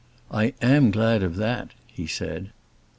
"I 0.31 0.55
am 0.63 0.89
glad 0.89 1.21
of 1.21 1.35
that," 1.35 1.75
he 1.85 2.07
said. 2.07 2.49